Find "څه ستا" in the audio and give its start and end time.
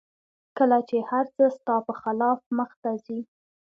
1.35-1.75